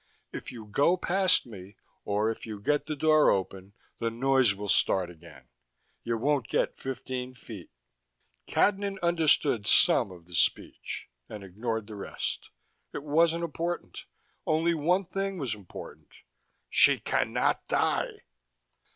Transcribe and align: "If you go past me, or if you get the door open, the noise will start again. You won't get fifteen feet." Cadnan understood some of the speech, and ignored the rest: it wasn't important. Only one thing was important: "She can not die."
"If 0.33 0.51
you 0.51 0.65
go 0.65 0.97
past 0.97 1.45
me, 1.45 1.75
or 2.05 2.31
if 2.31 2.43
you 2.47 2.59
get 2.59 2.87
the 2.87 2.95
door 2.95 3.29
open, 3.29 3.73
the 3.99 4.09
noise 4.09 4.55
will 4.55 4.67
start 4.67 5.11
again. 5.11 5.47
You 6.03 6.17
won't 6.17 6.47
get 6.47 6.79
fifteen 6.79 7.35
feet." 7.35 7.69
Cadnan 8.47 8.97
understood 9.03 9.67
some 9.67 10.09
of 10.09 10.25
the 10.25 10.33
speech, 10.33 11.07
and 11.29 11.43
ignored 11.43 11.85
the 11.85 11.93
rest: 11.95 12.49
it 12.91 13.03
wasn't 13.03 13.43
important. 13.43 14.05
Only 14.47 14.73
one 14.73 15.05
thing 15.05 15.37
was 15.37 15.53
important: 15.53 16.09
"She 16.67 16.97
can 16.99 17.31
not 17.31 17.67
die." 17.67 18.23